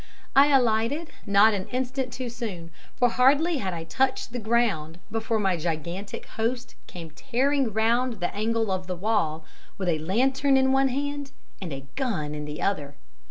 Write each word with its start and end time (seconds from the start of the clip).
I 0.35 0.47
alighted 0.47 1.11
not 1.27 1.53
an 1.53 1.67
instant 1.67 2.11
too 2.11 2.27
soon, 2.27 2.71
for 2.95 3.07
hardly 3.07 3.57
had 3.57 3.71
I 3.71 3.83
touched 3.83 4.31
the 4.31 4.39
ground 4.39 4.99
before 5.11 5.37
my 5.37 5.55
gigantic 5.57 6.25
host 6.25 6.73
came 6.87 7.11
tearing 7.11 7.71
round 7.71 8.13
the 8.13 8.33
angle 8.33 8.71
of 8.71 8.87
the 8.87 8.95
wall 8.95 9.45
with 9.77 9.87
a 9.89 9.99
lantern 9.99 10.57
in 10.57 10.71
one 10.71 10.87
hand 10.87 11.33
and 11.61 11.87
gun 11.95 12.33
in 12.33 12.45
the 12.45 12.63
other. 12.63 12.95